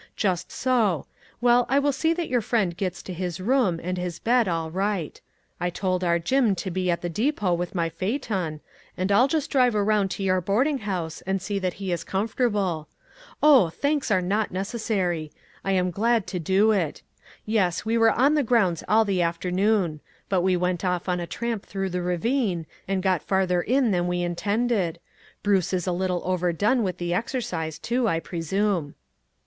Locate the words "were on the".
17.95-18.41